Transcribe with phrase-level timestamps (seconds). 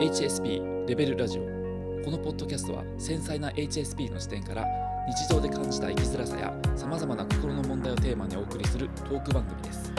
[0.00, 1.42] HSP レベルラジオ。
[2.04, 4.64] このポッドキャストは繊細な HSP の視点から
[5.08, 9.92] 日常で感じた生きづらさやさまざまな心の問題をテーマにお送りするトーク番組です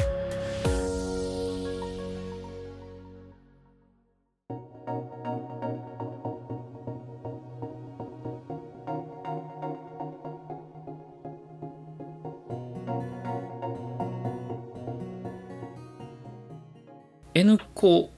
[17.35, 18.09] 「N 校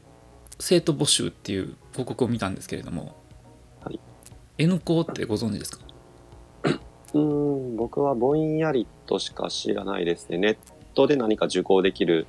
[0.61, 3.15] 生徒募集」っていう広告を見たんですけれども、
[3.83, 3.99] はい、
[4.57, 5.85] N 校ってご存知ですか？
[7.13, 10.37] うーん、僕はぼんやりとしか知らないですね。
[10.37, 10.57] ネッ
[10.93, 12.27] トで何か受講できる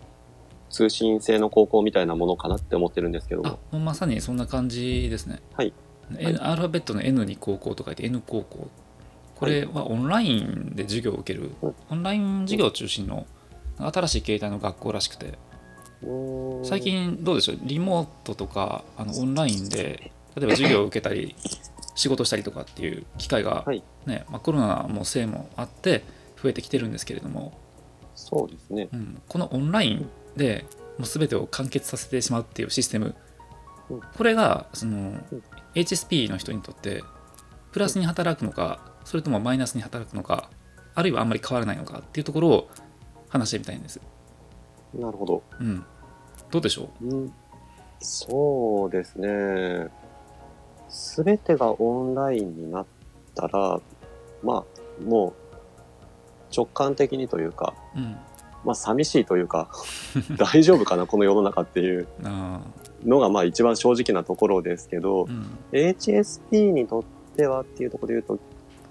[0.71, 5.75] 通信制の高校みたいなものかなって思ってるんですけどあまさにそんな感じですね、はい、
[6.17, 8.69] N アルファベットの N に高校と書いて N 高校。
[9.35, 11.75] これはオンラインで授業を受ける、うん。
[11.91, 13.27] オンライン授業中心の
[13.79, 15.37] 新しい形態の学校らしくて
[16.65, 17.59] 最近どうでしょう？
[17.63, 21.35] リモートとかあのオンラインで例えば授業を受けたり
[21.95, 23.83] 仕事したりとかっていう機会が、はい。
[24.07, 26.03] ねまあ、コロナもせいもあって
[26.43, 27.53] 増えてきてるんですけれども、
[28.15, 28.89] そうですね。
[28.93, 30.65] うん、このオンラインで
[30.99, 33.15] もう全てを完結させてしまうっていうシステム。
[33.91, 34.01] うん。
[34.01, 35.01] これがそのう
[35.35, 35.43] ん。
[35.75, 37.03] HSP の人にとって
[37.73, 40.51] プラスに働くのかそれともマイナスに働くのか
[40.95, 42.71] あるいはあんまり変わらないのかっていうところを
[43.31, 43.99] 話してみたいんです。
[44.95, 45.43] なるほど。
[45.61, 45.85] うん、
[46.51, 47.15] どうでしょう？
[47.15, 47.33] ん、
[48.01, 49.89] そうですね。
[50.89, 52.87] すべてがオンラインになっ
[53.35, 53.81] たら、
[54.43, 55.33] まあ、もう
[56.55, 58.17] 直感的にというか、う、うん、
[58.65, 59.71] まあ寂しいというか、
[60.37, 62.07] 大丈夫かな、この世の中っていう。
[62.25, 62.61] あ
[63.05, 65.59] のがまあ一番正直なところですけどー、うん。
[65.73, 67.05] HSP にとっ
[67.37, 68.39] てはっていうところで言うと、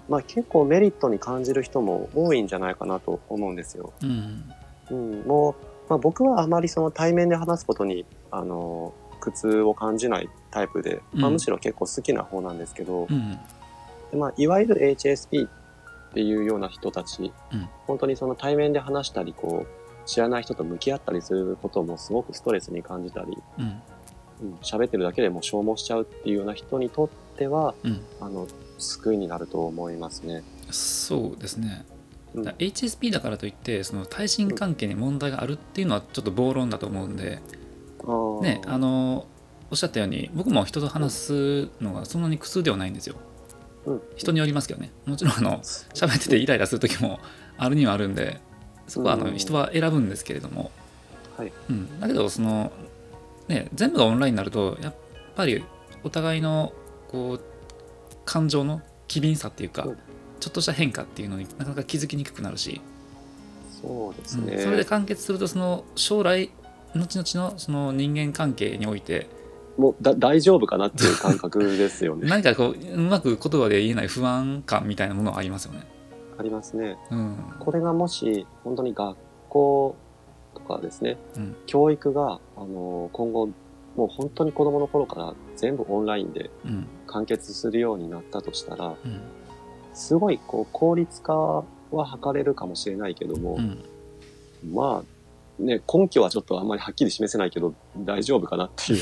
[0.08, 3.92] まあ結構メリットに感じる人も多いんじゃないかなと思うんですよ。
[4.02, 4.52] うん。
[4.90, 5.54] うん、もう、
[5.92, 11.32] まあ、僕はあまりその対面で話すことに、あの、苦痛を感じないタイプで、まあ、うん。
[11.34, 13.38] むしろ結構好きな方なんですけど、うん
[14.10, 15.50] でまあ、いわゆる HSP っ
[16.14, 17.68] ていうような人たち、うん。
[17.86, 23.82] 本当にその対面で話したり、こう、知らない人と向き合ったりすることもすごくストレスに感じたり、うん。
[24.40, 28.00] うん、喋ってるだけでも消耗しちゃうっていうような人にとっては、うん。
[28.18, 30.42] あの、救いになると思いますね。
[30.70, 31.84] そうですね。
[31.86, 31.91] うん
[32.36, 37.40] だ HSP だからといってその対人関係に問題があるっていうのはちょっと暴論だと思うんで、
[38.42, 39.26] ねあの
[39.70, 43.16] おっしゃったように僕も人と話すのがそんなに苦痛ではないんですよ。
[43.86, 44.02] うん。
[44.16, 44.90] 人によりますけどね。
[45.06, 47.20] もちろんあの喋っててイライラする時も
[47.56, 48.38] あるにはあるんで
[48.86, 49.38] そこはあのうん。
[49.38, 50.70] 人は選ぶんですけれども、
[51.38, 51.52] はい。
[51.70, 52.70] うん、だけどその、
[53.48, 54.94] ね、全部がオンラインになるとやっ
[55.36, 55.64] ぱり
[56.04, 56.74] お互いの
[57.08, 57.40] こう
[58.26, 59.98] 感情の機敏さっていうか、うん
[60.42, 62.80] ちょっとした変化っていうのになかなか気づきにくくなるし、
[63.80, 64.56] そうですね。
[64.56, 66.50] うんそれで完結するとその将来
[66.96, 69.28] 後々のその人間関係において
[69.78, 72.26] もうだ大丈夫かなっていう感覚ですよね。
[72.28, 75.86] 何かこううまく言葉で言えない不安感みたいなものはありますよね。
[76.36, 76.98] ありますね。
[77.12, 79.16] うんこれがもし本当に学
[79.48, 79.94] 校
[80.54, 83.48] とかですね、うん教育があの今後
[83.94, 88.96] もう本当に子供の頃から全部オンラインでうん完結するようになったとしたら、うん
[89.94, 93.84] すごいこう効率化は図れるかもしれないけども、うん
[94.72, 98.98] まあね根拠はちょっとあんまりはっきり示せないけど大丈夫かなっていう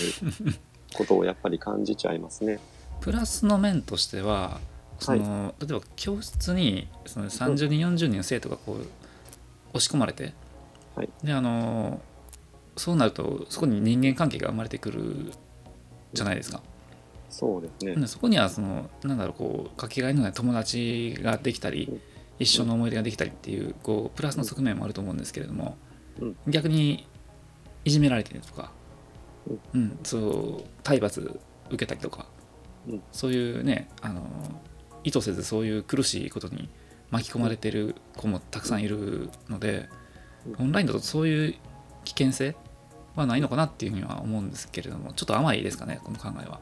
[0.94, 2.58] ことをやっぱり感じちゃいますね。
[3.00, 4.60] プラスの面としては
[4.98, 8.86] その、例えば教室にその30人40人の生徒がこう
[9.72, 10.34] 押し込まれて、
[10.94, 12.00] はいであの
[12.76, 15.32] そうなるとそこに人間関係が生まれてくる
[16.12, 16.62] じゃないですか。
[17.30, 17.94] そうですね。
[17.94, 22.00] でそこにはそのなんだろうこうかけがえのない友達ができたり、うん。
[22.40, 25.76] 一緒の思い出ができたりっていうこうプラスの側面もあると思うんですけれども、
[26.20, 26.36] うん。
[26.48, 27.06] 逆に
[27.84, 28.72] いじめられてるとか、
[29.74, 29.80] うん。
[29.80, 32.26] うんそう体罰受けたりとか、
[32.88, 33.02] うん。
[33.12, 34.22] そういうねあの
[35.04, 36.68] 意図せずそういう苦しいことに
[37.10, 39.88] 巻き込まれてる子もたくさんいるので、
[40.46, 40.64] うん。
[40.64, 41.54] オンラインだとそういう
[42.04, 42.56] 危険性
[43.16, 46.60] はないのかなっていうふうには思うんですけれどもちょっと甘いですかねこの考えは。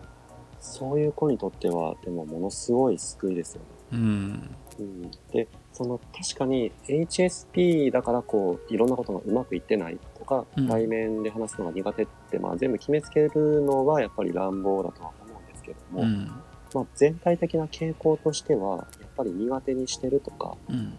[0.60, 3.66] そういう子にとってはでもものすごい救いですよね。
[3.92, 4.56] うん。
[4.78, 10.68] うん、でその確かに HSP だからこういろんなことがうまくいってないとか、うん。
[10.68, 16.26] 対面で話すのが苦手って、まあ、全部決めつけるのはやっぱり乱暴だとは思うんですけども、うん。
[16.74, 20.98] まあ、全体的な傾向としてはやっぱり苦手にしてるとかうん。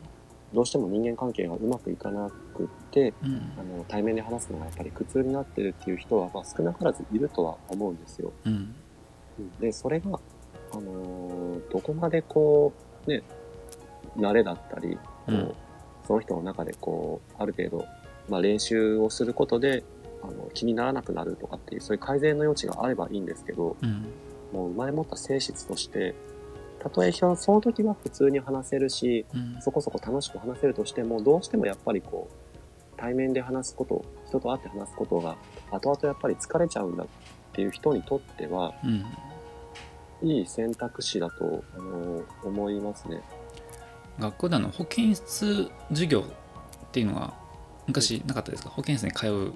[0.51, 3.51] どうしても人間関係がうまくいかなくってうん。
[3.57, 8.33] あの対面で話すのがやっぱり苦痛になってるっていう人は、まあ、少なからずいるとは思うんですよ。
[8.45, 8.75] うんうん
[9.59, 10.19] でそれが、
[10.71, 12.73] あのーどこまでこ
[13.05, 13.21] うね
[14.17, 15.51] 慣れだったりこう、うん
[16.07, 17.85] その人の中でこうある程度、
[18.29, 19.83] まあ、練習をすることで
[20.23, 24.07] あの気にならなくなるとかっていうそういう改善の余地があればいいんですけどうん。
[24.51, 26.15] もう生まれ持った性質として
[26.79, 29.61] たとえそのその時は普通に話せるしうん。
[29.61, 35.37] そこそこ楽しく話せるとしてもどうしてもやっぱりこう対面で話すこと人と会って話すことが
[35.69, 37.07] 後々やっぱり疲れちゃうんだっ
[37.53, 39.05] ていう人にとってはうん
[40.21, 43.21] いい選択肢だとあの思いますね。
[44.19, 46.23] 学校であの保健室授業っ
[46.91, 47.33] ていうのが
[47.87, 48.69] 昔なかったですか？
[48.69, 49.53] 保健室に通う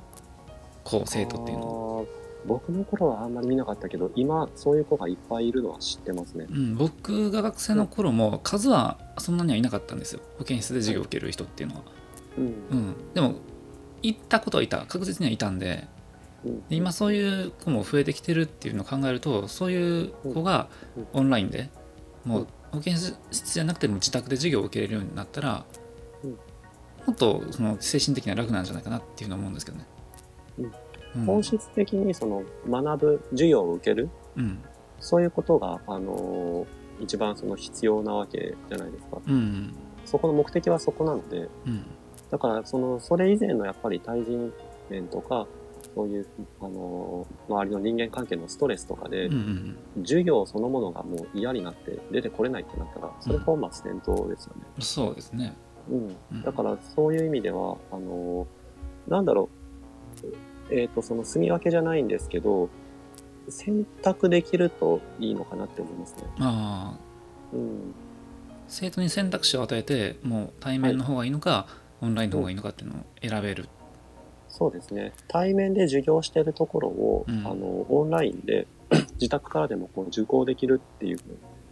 [0.83, 2.05] 子生徒っていうのは、
[2.45, 6.45] 僕の頃はあんまり見なかったけど今そういう子がいっぱいいるのは知ってますね。
[6.49, 10.21] うん、僕が学生の頃も数はそんなにはいなかったんですよ。
[10.37, 11.81] 保健室で授業を受ける人っていうのは、
[12.37, 12.45] うん。
[12.45, 13.35] うん、でも
[14.01, 14.85] 行ったことはいた。
[14.85, 15.87] 確実にはいたんで
[16.69, 20.67] 今そういう子も増えてきてるっていうのを考えるとそういう子が
[20.97, 21.69] うんオンラインで
[22.25, 25.65] もううん保健室じゃなくても自宅で授業を受けれるようになったら、
[26.23, 26.37] うん
[27.05, 29.85] もっとその精神的には楽なんじゃないかなっていうのは思うんですけどね。
[31.15, 31.25] うん。
[31.25, 34.63] 本質的にその学ぶ授業を受けるうん。
[35.01, 36.65] そういうことが、あのー
[37.01, 39.17] 一番その必要なわけじゃないですか。
[39.27, 39.73] うん
[40.05, 41.85] そこの目的はそこなので、うん。
[42.29, 44.53] だからそのそれ以前のやっぱり対人
[44.89, 45.45] 面とか
[45.95, 46.27] そういう、
[46.61, 54.63] あのー周りの人間関係のストレスとかで、うんうん授業そのものがもう嫌になって出てこれないってなったらそれ本末転倒ですよね。
[54.79, 55.55] そうですね。
[55.89, 59.49] うんうんだからそういう意味では、あのーなんだろ
[60.69, 62.69] う、えっ、と、その住み分けじゃないんですけど、
[63.49, 66.23] 選択できるといいのかなって思いますね。
[66.39, 66.99] ああ
[67.53, 67.93] うん。
[68.67, 71.67] 生徒に選択肢を与えてもう対面の方がいいのか、
[72.01, 73.67] オンラインの方がいいのかっていうのを選べる。
[74.55, 75.13] そうですね。
[75.27, 77.39] 対面で授業してるところを、うん。
[77.39, 78.67] あの、オンラインで
[79.19, 81.19] 自宅からでもこう受講できるっていう。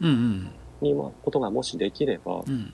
[0.01, 0.51] うんうん。
[0.81, 2.73] にまあことがもしできれば、うん。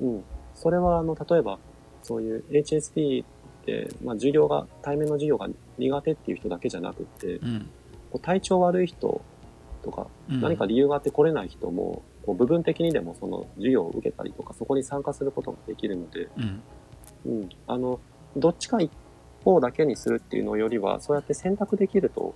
[0.00, 0.24] うん。
[0.54, 1.58] それは、あの、例えば、
[2.04, 3.26] そういう HSP っ
[3.66, 7.68] て、まあ、授業が、対面の授業が苦手っていう人だけじゃなくって、うん。
[8.12, 9.20] こう体調悪い人
[9.82, 10.40] とか、うん。
[10.40, 16.62] 何か理由があって来れない人も、こう部分的にでもその授業を受けたりとか、そこに参加することができるので、うん。
[17.26, 17.48] うん。
[17.66, 17.98] あの、
[18.36, 18.90] どっちか一
[19.42, 22.34] 方だけにするっていうのよりは、そうやって選択できると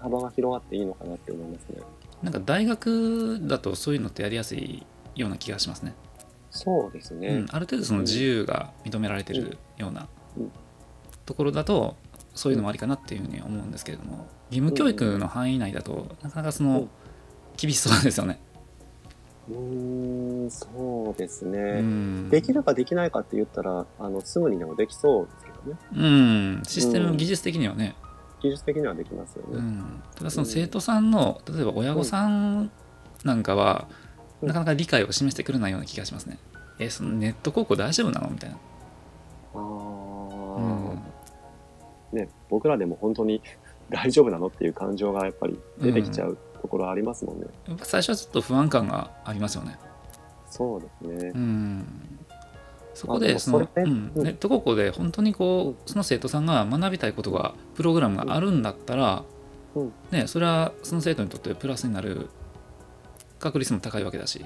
[0.00, 1.82] 幅が広がっていいのかなって思いますね。
[2.22, 5.94] なんか大学だとそういうのってやりやすいような気がしますね。
[6.50, 7.28] そうですね。
[7.28, 10.50] うん、ある程度その自由が認められてるようなうん
[11.26, 11.96] ところだと
[12.34, 16.88] そういうのもありかなっていうふうに思うんですけれども義務教育の範囲内だとなかなかその
[17.56, 18.40] 厳しそうですよね。
[19.48, 21.58] うーん、そうですね。
[21.58, 25.28] うんできるかできないかって言ったら、あの、すぐにでもできそう
[25.66, 25.76] ね。
[25.96, 27.94] うん、システムうん技術的にはね、
[28.40, 29.56] 技術的にはできますよね。
[29.56, 32.70] うん、ただその生徒さんの例えば親御さん
[33.24, 33.88] なんかは
[34.42, 36.38] うんなかなか理解を示してくれないような気がしますね。
[36.78, 38.28] えそのネット高校大丈夫なの？
[38.30, 38.56] みたいな。
[39.54, 39.60] あう
[40.60, 43.40] んーね、僕らでも本当に
[43.90, 44.48] 大丈夫なの？
[44.48, 47.46] っていう感情がやっぱり出てきちゃうところありますもんね。
[47.68, 49.78] やっぱ最初はちょっと不安感がありますよね。
[50.50, 50.88] そうで
[51.18, 51.38] すねう。
[51.38, 52.03] ん
[52.94, 54.24] そこあでそのうんうん。
[54.24, 59.24] ネット高校で本当にこうその生徒さんが学びたいことがプログラムがあるんだったら、
[59.74, 59.92] うん。
[60.10, 62.28] ね、それはその生徒にとってプラスになる
[63.40, 64.44] 確率も高いわけだし、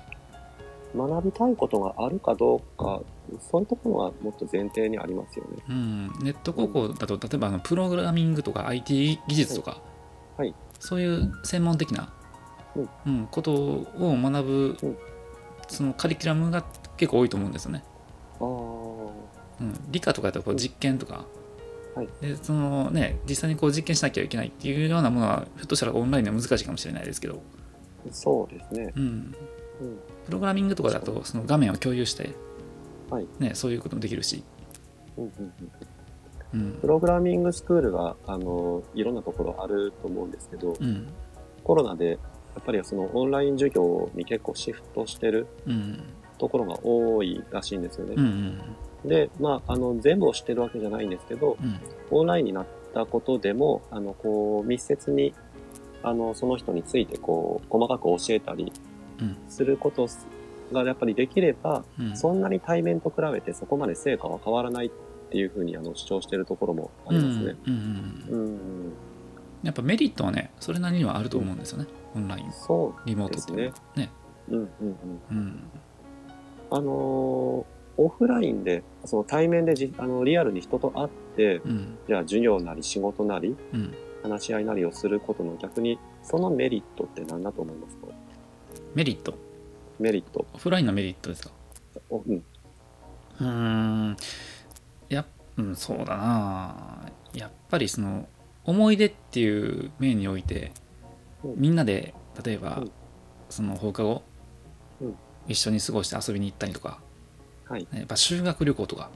[0.97, 3.03] 学びたいことがあるかどうか、
[3.50, 5.62] そういうところはもっと前提にありますよね。
[5.69, 9.83] うん、ネット高校だと例えばあのプログラミングとか IT 技術とか、
[10.37, 10.55] はい。
[10.81, 12.12] そういう専門的な、
[12.77, 12.89] うん。
[13.06, 14.99] うんことを学ぶ、うん。
[15.69, 16.64] そのカリキュラムが
[16.97, 17.85] 結構多いと思うんですよね。
[18.40, 21.25] うん、理科とかだとこう実験とか、
[21.95, 22.09] はい。
[22.21, 27.42] でそのね実際にこう実験しなきゃいけないっていうようなものはひょっとしたらオンラインでは難しいかもしれないですけど、
[28.11, 28.92] そうですね。
[28.97, 29.35] うん、うん。
[30.26, 32.30] プログラミングとかだとその画面を共有して、
[33.11, 33.26] はい。
[33.38, 34.45] ね、そういうこともできるし、
[35.16, 35.33] うんうん
[36.54, 36.61] うん。
[36.61, 36.80] うん。
[36.80, 41.09] プログラミングスクールが、あの、いろんなところあると思うんですけど、うん。
[41.64, 42.16] コロナで、や
[42.61, 46.02] っぱりそのオンライン授業に結構シフトしてるうん
[46.38, 48.14] ところが多いらしいんですよね。
[48.16, 48.25] うん
[49.04, 49.09] うん。
[49.09, 51.80] で、まあ、あの、全部を知ってるわけじゃないんですけど、うん。
[52.11, 55.35] オンラインになったことでも、あの、こう、密接に、
[56.02, 58.73] あの、その人について、こう、細かく教えたり
[59.21, 59.37] うん。
[59.49, 60.09] すること
[60.73, 62.16] がやっぱりできれば、うん。
[62.16, 64.90] そんなに対面と比べてそこまで成果は変わらないっ
[65.30, 67.57] ていうふうにあの主張しているところもありますね。
[67.66, 68.92] うんうん
[69.62, 72.52] やっぱメリットはねそれなりにはあると思うんですよね、オンライン。
[72.52, 73.52] そリモートって
[74.00, 74.11] ね
[74.49, 74.57] う。
[74.57, 74.97] うんうん
[75.30, 75.37] うん。
[75.37, 75.71] うん
[76.71, 81.99] あのーオフラインで、その対面でじあのリアルに人と会って、うん。
[82.07, 83.93] じゃあ授業なり仕事なり、うん。
[84.23, 88.07] 話し合いなりをすることの逆に、そのメリットって何だと思いますか？
[88.95, 89.35] メリット？
[89.99, 90.47] メリット。
[90.55, 91.51] オフラインのメリットですか？
[92.09, 92.37] おうん。
[92.37, 94.17] うーん。
[95.09, 97.11] やっうん、そうだな。
[97.35, 98.29] やっぱりその
[98.63, 100.71] 思い出っていう面において、
[101.43, 101.55] うん。
[101.57, 102.91] みんなで例えば、うん。
[103.49, 104.21] その放課後、うん
[105.49, 107.00] 一緒に過ごして遊びに行ったりとか、
[107.69, 107.81] はい。
[107.93, 109.11] ねやっぱ修学旅行とか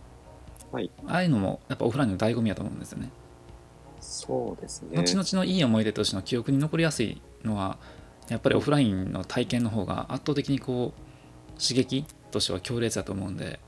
[0.72, 0.90] はい。
[1.06, 3.10] ああいうのもやっぱオフラインの醍醐味だと思うんですよね
[4.00, 4.96] そうですね。
[4.96, 7.78] 後々のいい思い出としての記憶に残りやすいのは
[8.28, 13.60] やっぱりオフラインの体験の方が圧倒的にこう刺激としては強烈だと思うんで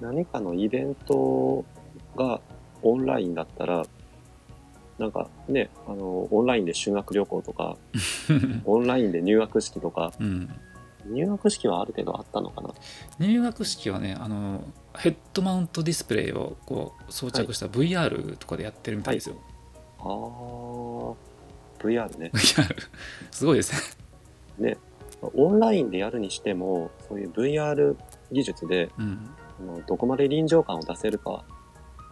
[0.00, 1.64] 何かのイベント
[2.16, 2.40] が
[2.82, 3.84] オンラインだったら、
[4.98, 7.76] なんかね、あの、オンラインで修学旅行とか、
[8.64, 10.50] オンラインで入学式とか、うん、
[11.06, 12.70] 入学式はある程度あったのかな？
[13.18, 14.64] 入学式はねあの
[14.96, 19.36] ヘッドマウントディスプレイをこう装着した VR とかでやってるみたいですよ、
[19.98, 21.14] あー、
[21.78, 22.30] VR ね。
[22.34, 22.76] VR
[23.30, 23.96] すごいです
[24.58, 24.70] ね。
[24.70, 24.78] ね。
[25.34, 27.96] オンラインでやるにしても、そういう VR
[28.30, 29.30] 技術で、うん。
[29.58, 31.44] あのどこまで臨場感を出せるか、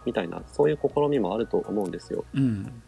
[0.05, 2.25] みたいな、そういう試みもあると思うんですよ。
[2.33, 2.81] うん。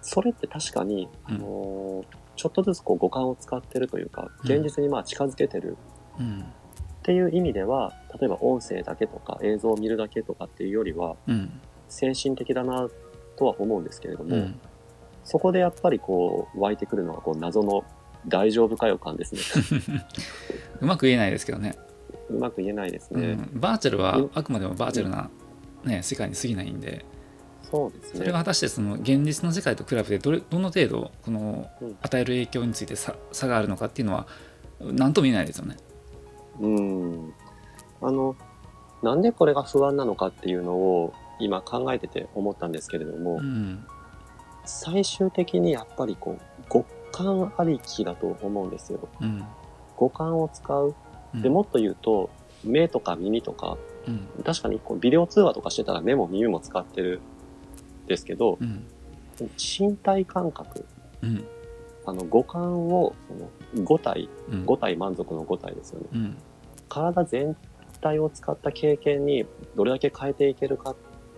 [0.00, 4.50] それって確かに、うんあのーちょっとずつこう五感を使ってるというか、うん。
[4.50, 5.76] 現実にまあ近づけてる。
[6.18, 6.44] うん
[6.98, 11.60] っていう意味では、例えば音声だけとか映像を見るだけとかっていうよりは、うん。
[11.88, 12.86] 先進的だな
[13.38, 14.60] とは思うんですけれども、うん。
[15.24, 17.82] そこでやっぱりこう湧いてくるのがこう謎の
[18.26, 20.04] 大丈夫かよ感ですね。
[20.80, 21.76] うまく言えないですけどね、
[22.28, 23.38] うまく言えないですね。
[23.54, 24.30] うん、バーチャルはうん。
[24.34, 25.30] あくまでもバーチャルな、
[25.84, 27.06] ね、世界に過ぎないんで
[27.70, 28.18] そうですね。
[28.18, 34.26] それが果たしてその現実の世界と比べてどれどの程度このうん与える影響について差差があるのかっていうのは
[34.80, 35.76] 何とも言えないですよね。
[36.60, 37.32] うん。
[38.00, 38.36] あの、
[39.02, 43.84] なんでこれが不安なのかっていうのを今考えてて思ったんですけれども、うん
[44.70, 49.08] 最終的にやっぱりこう、五感ありきだと思うんですよ。
[49.20, 49.44] うん
[49.96, 50.94] 五感を使う。
[51.34, 52.30] うんでもっと言うと、
[52.64, 57.20] 目とか耳とか、うん確かにこうビデオ通話とかしてたら目も耳も使ってるん
[58.08, 58.86] ですけどう、ん
[59.56, 60.84] 身体感覚、
[61.22, 61.44] うん。
[62.06, 64.64] あの五感を、その五体、うん。
[64.64, 66.06] 五体満足の五体ですよね。
[66.12, 66.36] うん。
[66.88, 67.56] 体全
[68.00, 69.46] 体を使った経験に
[69.76, 70.96] どれだけ変えていけるかっ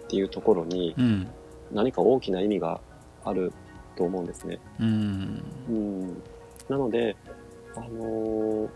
[0.09, 1.29] ていうところにうん。
[1.73, 2.81] 何か大きな意味が
[3.25, 3.53] ある
[3.97, 4.59] と思うんですね。
[4.81, 5.43] うん。
[5.69, 6.23] うん、
[6.69, 7.17] なので、
[7.77, 8.69] あのー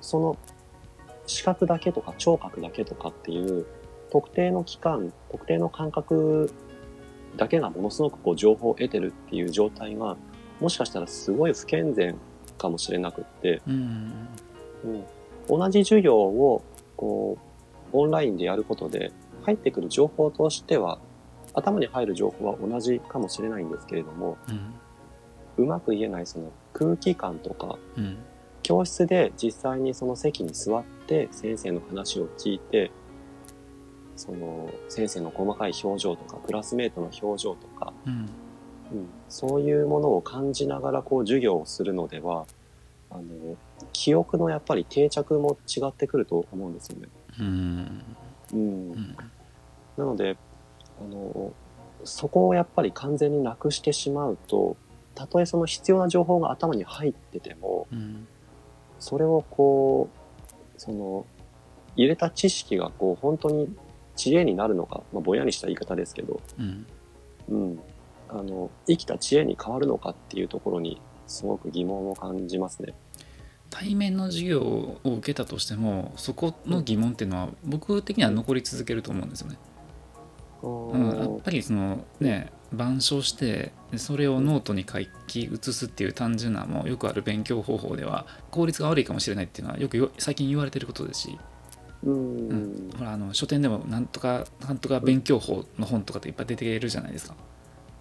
[0.00, 0.36] その
[1.26, 3.66] 視覚だけとか聴覚だけとかっていう
[4.10, 6.52] 特定の期間、特定の感覚
[7.36, 10.16] だけがものすごくこう情報を得てるっていう状態が
[10.60, 12.16] もしかしたらすごい不健全
[12.56, 14.28] かもしれなくって、うん
[14.84, 15.04] うん、
[15.48, 16.62] 同じ授業を
[16.96, 17.38] こ
[17.92, 20.98] うオンラインでやることで入ってくる情報としては
[21.54, 24.74] 頭に入る情報は同じかもしれないんですけれどもうん。
[25.56, 28.18] うまく言えないその空気感とかうん。
[28.62, 32.90] 教室で実際にその席に座って先生の話を聞いて
[34.18, 38.28] その先生の細かい表情とかクラスメートの表情とか、うん。
[38.90, 42.46] うん、そういうものを感じながらこう授業をするのでは
[43.10, 43.22] あの
[43.92, 47.08] 記憶のやっぱり定着も違ってくると思うんですよね。
[47.38, 48.02] うん。
[48.52, 48.58] うん。
[48.58, 49.16] うん。
[49.96, 50.36] なので
[51.00, 51.52] あの
[52.02, 54.76] そこをやっぱり完全になくしてしまうと
[55.14, 58.26] たとえその必要な情報が頭に入っててもうん。
[58.98, 61.24] それをこうその
[61.94, 63.68] 入れた知識がこう本当に
[64.18, 66.86] 知恵になるのか、まあ、ぼやにした言い方ですけど、うん。
[67.48, 67.80] うん、
[68.28, 72.94] あの生きた知恵に変わるのかっていうところにすごく疑問を感じますね。
[73.70, 79.58] 対面の授業を受けたとしてもそこの疑問っていうのは僕的には残り続けると思うんですよね。
[80.62, 91.38] うん、やっぱりそのね板書してでそれをノートに書き写すっていう単純なもうよくある勉強方法では効率が悪いかもしれないっていうのはよくよ最近言われてることですし、
[92.04, 97.34] うんうんほらあの書店でもなんとかなんとか勉強法の本とかっていっぱい出てるじゃないですか、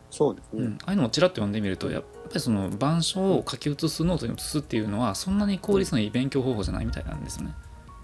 [0.10, 0.66] そうですね。
[0.66, 7.54] うん、ああいうのをちらっと読んでみるとやっぱりその板書を書き写すノートに写すっていうのはそんなに効率のいい勉強方法じゃないみたいなんですよね。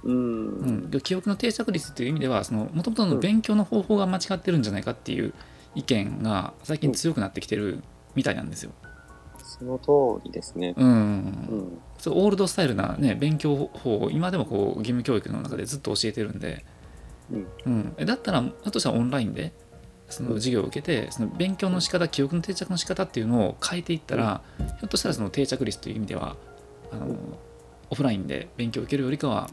[0.03, 0.47] うん
[0.91, 5.33] うん、記憶の定着率っていう意味ではもともとの勉強の方法が間違ってるんじゃないかっていう
[5.75, 7.81] 意見が最近強くなってきてる
[8.13, 8.71] みたいなんですよ。
[9.41, 10.73] その通りですね。
[10.75, 16.65] うん、うんそうオールドスタイルな、ね、勉強法を今でもこう義務教育の中でずっと教えてるんで、
[17.65, 17.95] うん。
[17.95, 19.53] だったらあとしたらオンラインで
[20.09, 26.35] その授業を受けてその勉強の仕方記憶の定着の仕方っていうのを変えていったら、ひょっとしたらその定着率という意味では
[26.91, 27.17] あの、うん
[27.89, 29.49] オフラインで勉強を受けるよりかは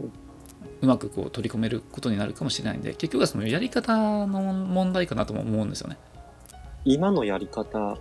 [0.00, 0.12] うん
[0.80, 5.98] うまくこう取り込めることになるかもしれないんで結局はそのやり方の問題かなとも思うんですよね。
[6.84, 7.98] 今のやり方、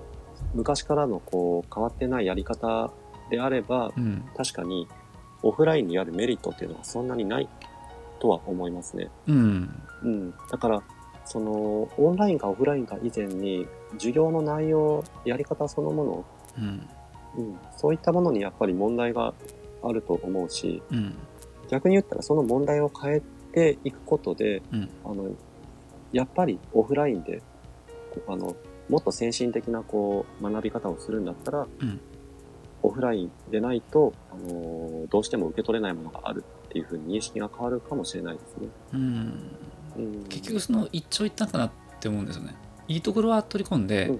[0.53, 2.91] 昔からのこう変わってないやり方
[3.33, 4.23] であれば、うん。
[4.37, 4.87] 確かに
[5.41, 7.49] オフラインにやるメリットっていうのはそんなにない
[8.19, 9.09] とは思いますね。
[9.27, 9.83] うん。
[10.03, 10.83] うん、だから
[11.25, 16.25] そのオンラインかオフラインか以前に授業の内容やり方そのもの、
[16.59, 16.89] うん。
[17.35, 19.33] うん、そういったものにやっぱり問題が
[19.83, 21.15] あると思うし、うん、
[21.69, 23.21] 逆に言ったらその問題を変え
[23.51, 25.31] ていくことで、うん、あの
[26.11, 27.41] やっぱりオフラインで
[28.27, 28.55] あの
[28.89, 31.99] もっと先進的なこう学び方をするんだったら、うん、
[32.83, 38.67] オフラインでないと、あのどうしても受け取れないものがあるっていうふうに認識が変わるかもしれないですね。
[38.93, 39.01] うん、
[39.97, 42.55] うん、結局その一長一短かなって思うんですよね。
[42.87, 44.11] いいところは取り込んで、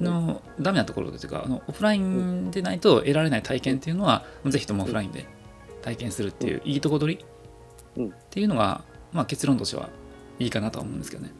[0.00, 5.26] うん、のダメなところというかあのオフラインでないと得られない体験っていうのは、うん、ぜひともオフラインで
[5.82, 7.18] 体験するっていう、いいとこ取
[7.96, 9.90] り、っていうのが、まあ、結論としては
[10.38, 11.32] いいかなとは思うんですけどね。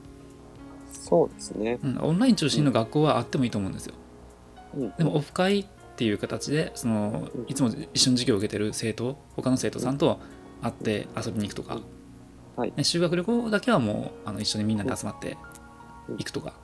[0.93, 3.95] そうですね、うん、オンライン中心の学校はあってもいいと思うんですよ。
[4.75, 10.19] うん、でもオフ会っていう形でそのいつも一緒に授業を受けてる生徒他の生徒さんと
[10.61, 11.79] 会って遊びに行くとか、
[12.57, 12.73] はい。
[12.77, 15.37] ね、修学旅行だけはもうあの一緒にみんなで集まって
[16.19, 16.55] 行くとか、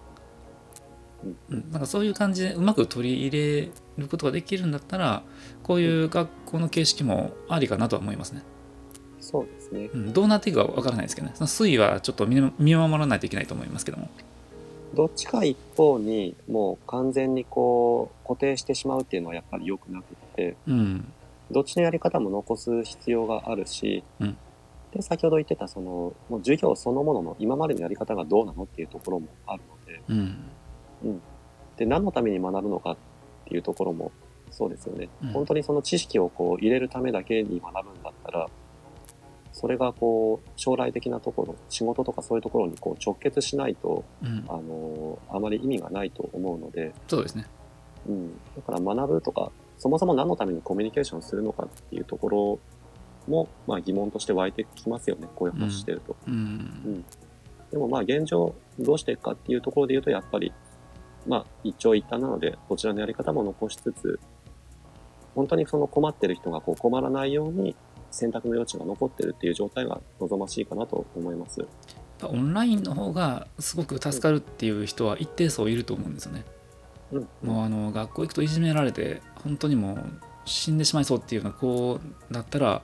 [1.49, 3.69] うん、なんかそういう感じでうまく取り入れ
[3.99, 5.23] ることができるんだったら
[5.63, 8.43] こういう学校の形式もありかなとは思いますね。
[9.21, 11.35] そうですね、うん、どうなっていくかわからないですけどね。
[11.37, 14.11] その推移はちょっと見守らないといけないと思いますけども。
[14.95, 21.13] どっちか一方にもう完全にこう固定してしまうっていうのはやっぱり良くなくって、うん、
[21.51, 24.37] どっちのやり方も残す必要があるし、うん、
[24.93, 30.37] で先ほど言ってたそのもう授業そのものの今までのやり方がどうなのっていうところもあるので,、うん。
[31.05, 31.23] うん、
[31.77, 32.97] で何のために学ぶのかっ
[33.47, 34.13] ていうところも
[34.51, 38.49] そうですよね、本当にその知識をこう入れるためだけに学ぶんだったら
[39.53, 46.93] それがこう将来的なところ仕事とかそういうところにこう直結しないと、うん、あのあまり意味がないと思うので。
[47.09, 47.47] そうですね、
[48.09, 52.59] うん、だから学ぶとかそもそも何のためにコミュニケーションするのかっていうところ
[53.27, 57.05] も、まあ、疑問として湧いてきますよねこういう話してると、うん、うん、
[57.71, 60.53] でもまあ現状どうしていくかっていうところで言うとやっぱり
[61.27, 64.21] まあ一長一短なのでこちらのやり方も残しつつ
[65.35, 67.75] 本当にその困ってる人がこう困らないように
[68.11, 71.65] 選択の余地が残ってるっていう状態が望ましいかなと思います。
[72.23, 76.45] オンラインの方がすごく助かるっていう人は一定数いると思うんですよね。
[77.13, 79.99] うん、もうあの学校行くといじめられて本当にもう
[80.45, 82.83] 死んでしまいそうっていうような子だったら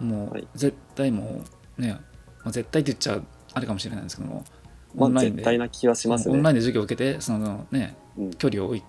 [0.00, 1.42] もう絶対も
[1.78, 3.20] うね、まあ、絶対って言っちゃ
[3.54, 4.44] あれかもしれないんですけども、
[4.96, 8.82] オンラインで、な気はします、ね、オンラインで授業を受けてそのね、うん、距離を置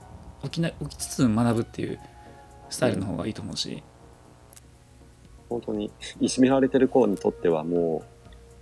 [0.49, 1.99] きな置きつつ学ぶっていう
[2.69, 3.83] スタイルの方がいいと思うし、
[5.49, 8.19] 本当にいじめられてる子にとってはもう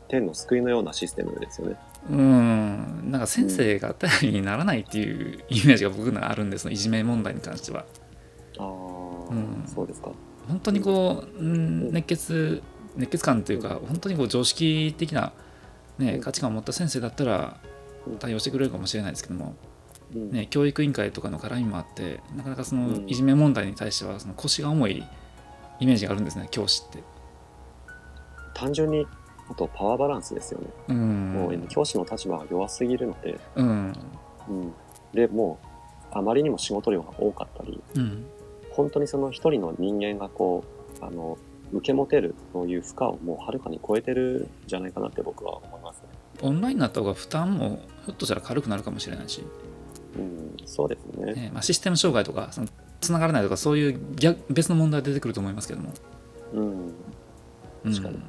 [0.08, 1.76] 天の救いのようなシステムですよね。
[2.10, 3.12] うん。
[3.12, 7.86] なんか先生が頼りにならないっていうイメージが僕のあるんですいじめ問題に関しては。
[8.58, 10.12] ああ、うん、そうですか。
[10.48, 12.64] 本当にこう、うん、熱血
[12.96, 15.34] 熱血感というか本当にこう常識的な、
[15.98, 17.60] ね、価値観を持った先生だったら
[18.20, 19.56] 対応してくれるかもしれないですけども、
[20.14, 25.04] ね、教育委員会とかの絡みもあってなかなかそのいじめ問題に対してはその腰が重い
[25.80, 27.04] イメージがあるんですね教師って。
[28.54, 29.06] 単純に
[29.50, 33.94] あとパワーバランスですよね、うん、もう教師の立場が弱すぎるので、うん、
[34.50, 34.74] うん、
[35.14, 35.68] でもう
[36.12, 38.26] あまりにも仕事量が多かったり、うん、
[38.72, 40.64] 本当にその一人の人間がこ
[41.02, 41.38] うあの
[41.72, 46.08] 受け持てるそういう負荷をもうはるかに超えてるんじゃないかなって僕は思いますね。
[46.42, 49.44] オンラインになった方が負担もひょっとしたら軽くなるかもしれないし、
[50.16, 52.68] うん、そうですね、ねまあ、システム障害とかその
[53.02, 55.94] つながらないとかそういう逆別の問題出てくると思いますけども。
[56.54, 56.94] うん、
[57.84, 58.24] 確かに、うん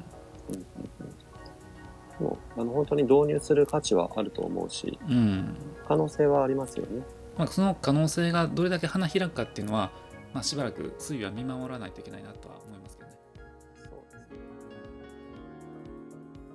[2.19, 5.55] もうあの本当に導入する価値はあると思うし、うん、
[5.87, 7.01] 可能性はありますよね。
[7.37, 9.91] まあ、その可能性がどれだけ花開くかっていうのは、
[10.33, 13.15] まあ、しばらく推移は見守らないといけないなとは思いますけどね。